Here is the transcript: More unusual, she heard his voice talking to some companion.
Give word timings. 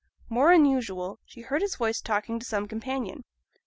More 0.29 0.51
unusual, 0.51 1.19
she 1.27 1.41
heard 1.41 1.61
his 1.61 1.75
voice 1.75 2.01
talking 2.01 2.39
to 2.39 2.43
some 2.47 2.67
companion. 2.67 3.23